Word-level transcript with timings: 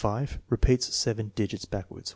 Repeats 0.49 0.91
7 0.95 1.31
digits 1.35 1.65
backwards. 1.65 2.09